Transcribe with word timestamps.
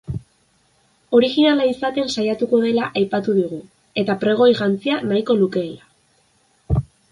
Orijinala 1.17 1.67
izaten 1.71 2.09
saiatuko 2.15 2.63
dela 2.63 2.89
aipatu 3.03 3.37
digu 3.41 3.61
eta 4.05 4.17
pregoi 4.25 4.49
jantzia 4.63 4.99
nahiko 5.13 5.39
lukeela. 5.45 6.85